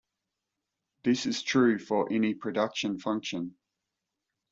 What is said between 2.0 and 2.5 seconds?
any